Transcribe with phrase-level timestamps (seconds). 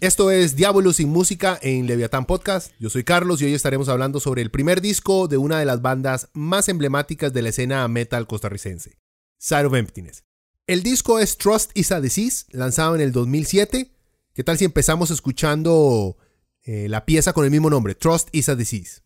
[0.00, 2.72] Esto es Diablo sin música en Leviatán Podcast.
[2.78, 5.82] Yo soy Carlos y hoy estaremos hablando sobre el primer disco de una de las
[5.82, 8.96] bandas más emblemáticas de la escena metal costarricense,
[9.36, 10.24] Side of Emptiness.
[10.66, 13.92] El disco es Trust is a Disease, lanzado en el 2007.
[14.32, 16.16] ¿Qué tal si empezamos escuchando
[16.62, 19.02] eh, la pieza con el mismo nombre, Trust is a Disease?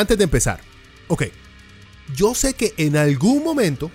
[0.00, 0.60] Antes de empezar,
[1.08, 1.24] ok,
[2.14, 3.90] yo sé que en algún momento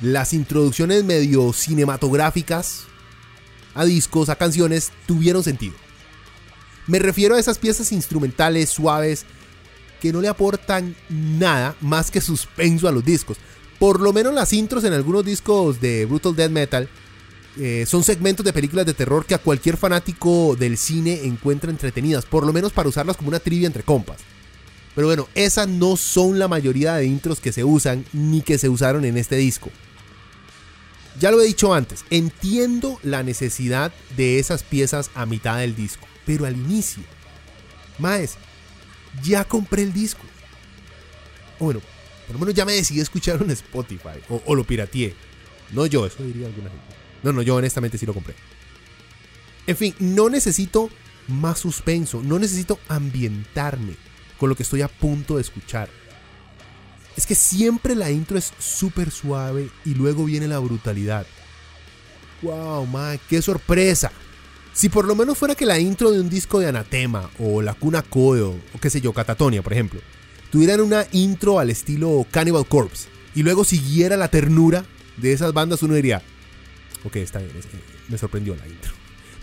[0.00, 2.84] las introducciones medio cinematográficas
[3.74, 5.74] a discos, a canciones, tuvieron sentido.
[6.86, 9.24] Me refiero a esas piezas instrumentales suaves
[10.00, 13.36] que no le aportan nada más que suspenso a los discos.
[13.78, 16.88] Por lo menos las intros en algunos discos de Brutal Death Metal
[17.56, 22.24] eh, son segmentos de películas de terror que a cualquier fanático del cine encuentra entretenidas,
[22.24, 24.18] por lo menos para usarlas como una trivia entre compas.
[24.98, 28.68] Pero bueno, esas no son la mayoría de intros que se usan ni que se
[28.68, 29.70] usaron en este disco.
[31.20, 36.04] Ya lo he dicho antes, entiendo la necesidad de esas piezas a mitad del disco,
[36.26, 37.04] pero al inicio,
[38.00, 38.38] Maes,
[39.22, 40.22] ya compré el disco.
[41.60, 41.80] bueno,
[42.26, 45.14] por lo menos ya me decidí a escucharlo en Spotify o, o lo pirateé.
[45.70, 46.96] No yo, eso diría alguna gente.
[47.22, 48.34] No, no, yo honestamente sí lo compré.
[49.68, 50.90] En fin, no necesito
[51.28, 54.07] más suspenso, no necesito ambientarme
[54.38, 55.88] con lo que estoy a punto de escuchar.
[57.16, 61.26] Es que siempre la intro es súper suave y luego viene la brutalidad.
[62.42, 63.18] ¡Wow, man!
[63.28, 64.12] ¡Qué sorpresa!
[64.72, 67.74] Si por lo menos fuera que la intro de un disco de Anatema o La
[67.74, 70.00] Cuna Codo o qué sé yo, Catatonia, por ejemplo,
[70.52, 74.84] tuvieran una intro al estilo Cannibal Corpse y luego siguiera la ternura
[75.16, 76.22] de esas bandas, uno diría,
[77.02, 77.50] ok, está bien,
[78.08, 78.92] me sorprendió la intro.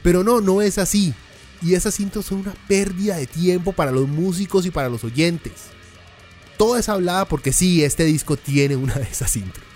[0.01, 1.13] Pero no, no es así
[1.61, 5.53] y esas intros son una pérdida de tiempo para los músicos y para los oyentes.
[6.57, 9.74] Todo es hablada porque sí, este disco tiene una de esas intros.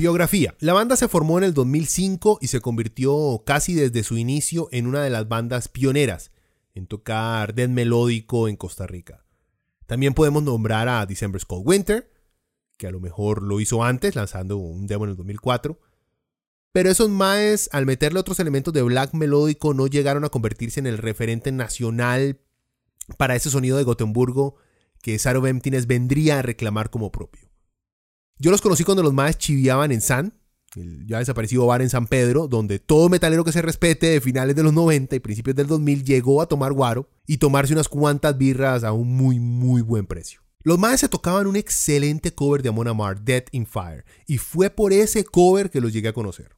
[0.00, 0.54] Biografía.
[0.60, 4.86] La banda se formó en el 2005 y se convirtió casi desde su inicio en
[4.86, 6.30] una de las bandas pioneras
[6.74, 9.26] en tocar death melódico en Costa Rica.
[9.84, 12.10] También podemos nombrar a December's Cold Winter,
[12.78, 15.78] que a lo mejor lo hizo antes, lanzando un demo en el 2004.
[16.72, 20.86] Pero esos maes, al meterle otros elementos de black melódico, no llegaron a convertirse en
[20.86, 22.40] el referente nacional
[23.18, 24.56] para ese sonido de Gotemburgo
[25.02, 27.49] que Saro Emptiness vendría a reclamar como propio.
[28.42, 30.32] Yo los conocí cuando los más chiviaban en San,
[30.74, 34.56] el ya desaparecido bar en San Pedro, donde todo metalero que se respete de finales
[34.56, 38.38] de los 90 y principios del 2000 llegó a tomar guaro y tomarse unas cuantas
[38.38, 40.40] birras a un muy muy buen precio.
[40.62, 44.70] Los más se tocaban un excelente cover de Amon Amar, Dead in Fire, y fue
[44.70, 46.56] por ese cover que los llegué a conocer.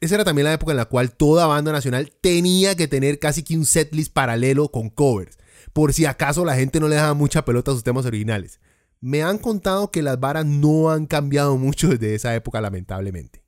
[0.00, 3.42] Esa era también la época en la cual toda banda nacional tenía que tener casi
[3.42, 5.36] que un setlist paralelo con covers,
[5.74, 8.60] por si acaso la gente no le daba mucha pelota a sus temas originales
[9.06, 13.44] me han contado que las varas no han cambiado mucho desde esa época, lamentablemente.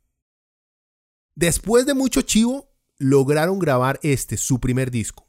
[1.34, 5.26] Después de mucho chivo, lograron grabar este, su primer disco.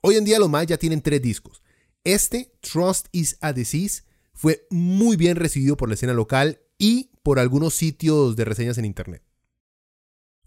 [0.00, 1.62] Hoy en día los más ya tienen tres discos.
[2.02, 4.02] Este, Trust is a Disease,
[4.32, 8.86] fue muy bien recibido por la escena local y por algunos sitios de reseñas en
[8.86, 9.22] internet.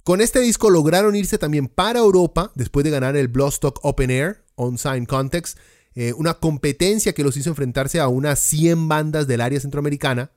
[0.03, 4.43] Con este disco lograron irse también para Europa después de ganar el Bloodstock Open Air
[4.55, 5.57] On Sign Context
[5.99, 10.31] eh, una competencia que los hizo enfrentarse a unas 100 bandas del área centroamericana,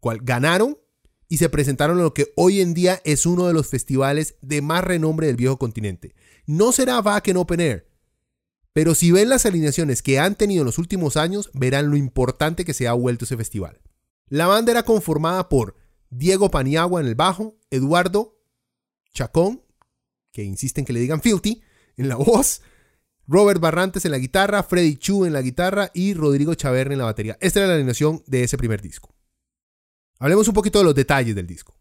[0.00, 0.78] cual ganaron
[1.28, 4.62] y se presentaron en lo que hoy en día es uno de los festivales de
[4.62, 6.14] más renombre del viejo continente.
[6.46, 7.90] No será Wacken Open Air,
[8.72, 12.64] Pero si ven las alineaciones que han tenido en los últimos años, verán lo importante
[12.64, 13.82] que se ha vuelto ese festival.
[14.28, 15.76] La banda era conformada por
[16.08, 18.40] Diego Paniagua en el bajo, Eduardo
[19.12, 19.60] Chacón,
[20.32, 21.60] que insisten que le digan Filthy,
[21.98, 22.62] en la voz,
[23.28, 27.06] Robert Barrantes en la guitarra, Freddy Chu en la guitarra y Rodrigo Chaverne en la
[27.06, 27.36] batería.
[27.40, 29.14] Esta era la alineación de ese primer disco.
[30.18, 31.76] Hablemos un poquito de los detalles del disco.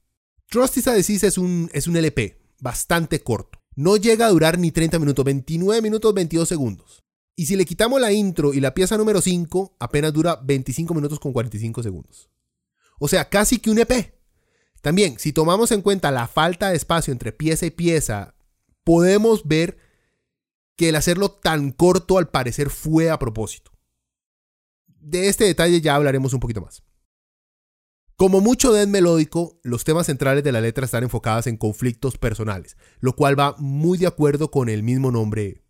[0.50, 3.62] Trust is a Disease es un, es un LP bastante corto.
[3.76, 7.04] No llega a durar ni 30 minutos, 29 minutos 22 segundos.
[7.36, 11.20] Y si le quitamos la intro y la pieza número 5, apenas dura 25 minutos
[11.20, 12.30] con 45 segundos.
[13.00, 14.16] O sea, casi que un EP.
[14.82, 18.36] También, si tomamos en cuenta la falta de espacio entre pieza y pieza,
[18.84, 19.78] podemos ver
[20.76, 23.72] que el hacerlo tan corto al parecer fue a propósito.
[24.88, 26.84] De este detalle ya hablaremos un poquito más.
[28.18, 32.78] Como mucho death melódico, los temas centrales de la letra están enfocados en conflictos personales,
[33.02, 35.66] lo cual va muy de acuerdo con el mismo nombre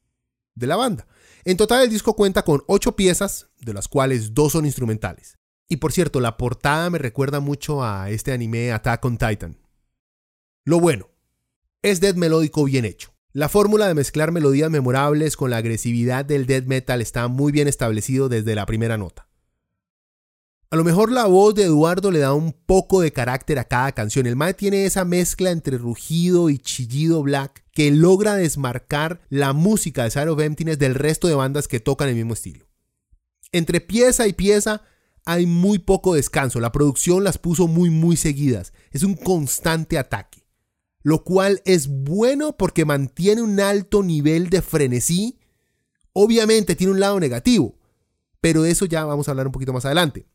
[0.54, 1.08] de la banda.
[1.44, 5.40] En total el disco cuenta con 8 piezas, de las cuales 2 son instrumentales.
[5.68, 9.58] Y por cierto, la portada me recuerda mucho a este anime Attack on Titan.
[10.66, 11.10] Lo bueno,
[11.81, 13.14] es death melódico bien hecho.
[13.36, 17.68] La fórmula de mezclar melodías memorables con la agresividad del death metal está muy bien
[17.68, 19.28] establecido desde la primera nota.
[20.70, 23.92] A lo mejor la voz de Eduardo le da un poco de carácter a cada
[23.92, 24.26] canción.
[24.26, 30.06] El Mae tiene esa mezcla entre rugido y chillido black que logra desmarcar la música
[30.06, 32.70] de Side of del resto de bandas que tocan el mismo estilo.
[33.52, 34.84] Entre pieza y pieza
[35.26, 36.62] hay muy poco descanso.
[36.62, 38.72] La producción las puso muy muy seguidas.
[38.92, 40.44] Es un constante ataque.
[41.06, 45.38] Lo cual es bueno porque mantiene un alto nivel de frenesí.
[46.13, 47.78] Obviamente tiene un lado negativo.
[48.42, 50.25] Pero de eso ya vamos a hablar un poquito más adelante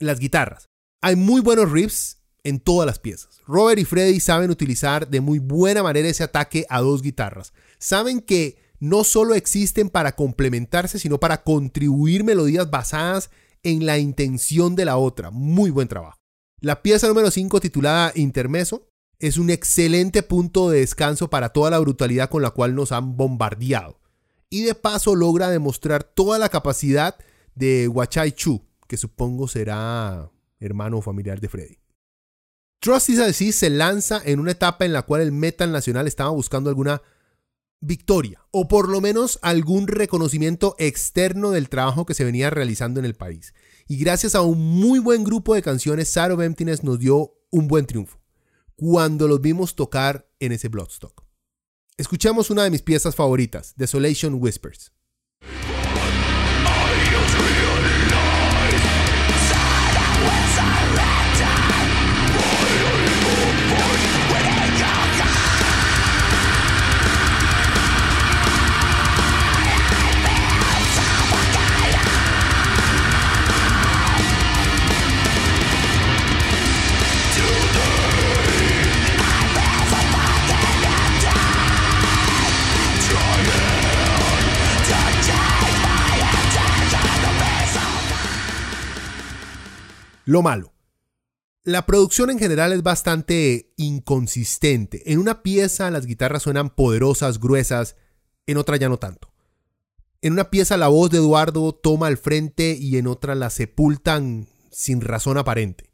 [0.00, 0.70] las guitarras.
[1.00, 3.40] Hay muy buenos riffs en todas las piezas.
[3.46, 7.52] Robert y Freddy saben utilizar de muy buena manera ese ataque a dos guitarras.
[7.78, 13.30] Saben que no solo existen para complementarse, sino para contribuir melodías basadas
[13.62, 15.30] en la intención de la otra.
[15.30, 16.16] Muy buen trabajo.
[16.60, 18.89] La pieza número 5 titulada Intermeso
[19.20, 23.16] es un excelente punto de descanso para toda la brutalidad con la cual nos han
[23.16, 24.00] bombardeado.
[24.48, 27.16] Y de paso logra demostrar toda la capacidad
[27.54, 31.78] de Wachai Chu, que supongo será hermano o familiar de Freddy.
[32.80, 36.30] Trust is así se lanza en una etapa en la cual el metal nacional estaba
[36.30, 37.02] buscando alguna
[37.82, 43.06] victoria o por lo menos algún reconocimiento externo del trabajo que se venía realizando en
[43.06, 43.52] el país.
[43.86, 47.68] Y gracias a un muy buen grupo de canciones, Sad of Emptiness nos dio un
[47.68, 48.19] buen triunfo
[48.80, 51.22] cuando los vimos tocar en ese Bloodstock.
[51.98, 54.94] Escuchamos una de mis piezas favoritas, Desolation Whispers.
[90.30, 90.72] Lo malo.
[91.64, 95.12] La producción en general es bastante inconsistente.
[95.12, 97.96] En una pieza las guitarras suenan poderosas, gruesas,
[98.46, 99.32] en otra ya no tanto.
[100.22, 104.46] En una pieza la voz de Eduardo toma el frente y en otra la sepultan
[104.70, 105.90] sin razón aparente.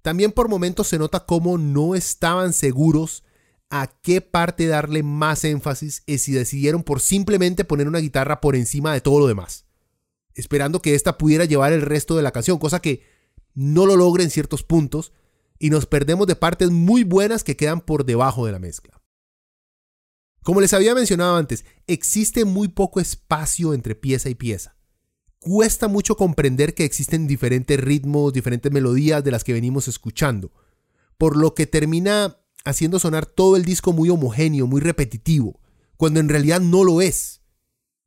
[0.00, 3.24] También por momentos se nota cómo no estaban seguros
[3.68, 8.54] a qué parte darle más énfasis y si decidieron por simplemente poner una guitarra por
[8.54, 9.64] encima de todo lo demás,
[10.34, 13.09] esperando que ésta pudiera llevar el resto de la canción, cosa que
[13.54, 15.12] no lo logra en ciertos puntos
[15.58, 19.00] y nos perdemos de partes muy buenas que quedan por debajo de la mezcla.
[20.42, 24.76] Como les había mencionado antes, existe muy poco espacio entre pieza y pieza.
[25.38, 30.52] Cuesta mucho comprender que existen diferentes ritmos, diferentes melodías de las que venimos escuchando,
[31.18, 35.60] por lo que termina haciendo sonar todo el disco muy homogéneo, muy repetitivo,
[35.96, 37.42] cuando en realidad no lo es.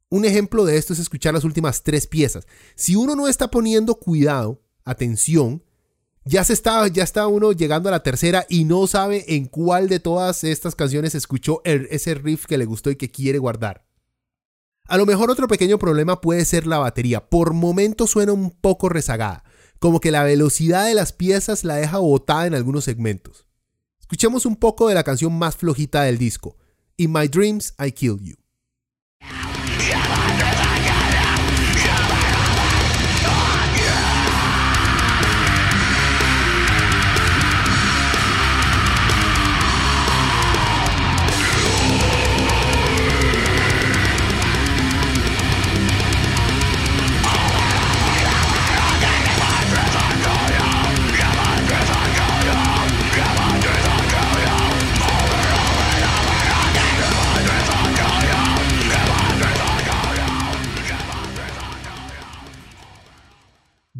[0.10, 2.46] Un ejemplo de esto es escuchar las últimas tres piezas.
[2.76, 5.63] Si uno no está poniendo cuidado, atención,
[6.25, 9.90] ya se está, ya está uno llegando a la tercera y no sabe en cuál
[9.90, 13.86] de todas estas canciones escuchó ese riff que le gustó y que quiere guardar.
[14.88, 17.30] A lo mejor otro pequeño problema puede ser la batería.
[17.30, 19.44] Por momentos suena un poco rezagada,
[19.80, 23.48] como que la velocidad de las piezas la deja botada en algunos segmentos.
[24.00, 26.58] Escuchemos un poco de la canción más flojita del disco,
[26.98, 28.36] In My Dreams I Kill You.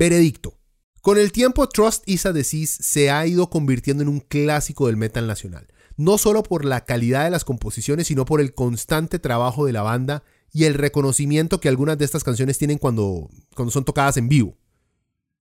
[0.04, 0.60] Veredicto.
[1.02, 4.98] Con el tiempo, Trust is a Disease se ha ido convirtiendo en un clásico del
[4.98, 9.66] metal nacional, no solo por la calidad de las composiciones, sino por el constante trabajo
[9.66, 13.86] de la banda y el reconocimiento que algunas de estas canciones tienen cuando, cuando son
[13.86, 14.58] tocadas en vivo.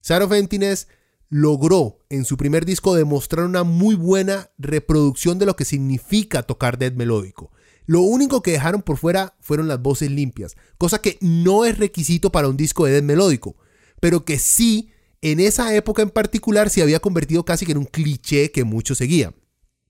[0.01, 0.87] Side of Emptiness
[1.29, 6.79] logró en su primer disco demostrar una muy buena reproducción de lo que significa tocar
[6.79, 7.51] death melódico.
[7.85, 12.31] Lo único que dejaron por fuera fueron las voces limpias, cosa que no es requisito
[12.31, 13.57] para un disco de death melódico,
[14.03, 14.91] pero que sí
[15.21, 18.99] en esa época en particular se había convertido casi que en un cliché que muchos
[18.99, 19.37] seguían.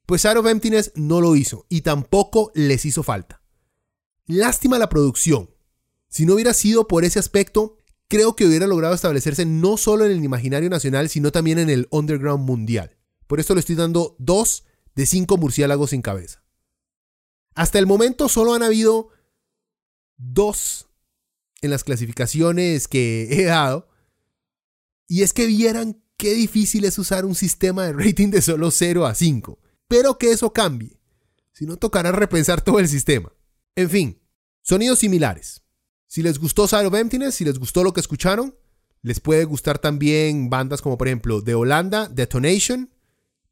[0.04, 3.42] Pues Out of Emptiness no lo hizo y tampoco les hizo falta.
[4.26, 5.49] Lástima la producción.
[6.11, 10.12] Si no hubiera sido por ese aspecto, creo que hubiera logrado establecerse no solo en
[10.12, 12.99] el imaginario nacional, sino también en el underground mundial.
[13.26, 14.64] Por esto le estoy dando dos
[14.95, 16.45] de cinco murciélagos sin cabeza.
[17.54, 19.09] Hasta el momento solo han habido
[20.19, 20.90] dos
[21.62, 23.90] en las clasificaciones que he dado
[25.12, 29.04] y es que vieran qué difícil es usar un sistema de rating de solo 0
[29.04, 29.59] a 5.
[29.87, 30.99] Pero que eso cambie.
[31.52, 33.31] Si no, tocará repensar todo el sistema.
[33.76, 34.23] En fin,
[34.62, 35.64] sonidos similares.
[36.07, 38.57] Si les gustó Side of Emptiness, si les gustó lo que escucharon,
[39.02, 42.88] les puede gustar también bandas como por ejemplo de Holanda, Detonation,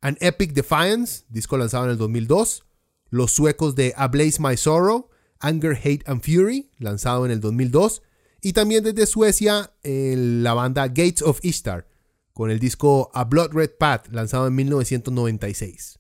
[0.01, 2.65] An Epic Defiance, disco lanzado en el 2002,
[3.11, 8.01] los suecos de A Blaze My Sorrow, Anger, Hate and Fury, lanzado en el 2002,
[8.43, 11.87] y también desde Suecia, la banda Gates of Ishtar,
[12.33, 15.99] con el disco A Blood Red Path, lanzado en 1996.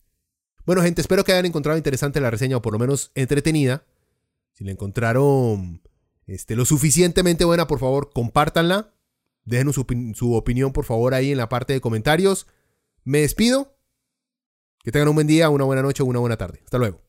[0.64, 3.84] Bueno, gente, espero que hayan encontrado interesante la reseña o por lo menos entretenida.
[4.52, 5.82] Si la encontraron
[6.26, 8.94] este, lo suficientemente buena, por favor, compártanla.
[9.44, 12.46] Déjenos su, su opinión, por favor, ahí en la parte de comentarios.
[13.04, 13.76] Me despido.
[14.82, 16.60] Que tengan un buen día, una buena noche una buena tarde.
[16.64, 17.02] Hasta luego.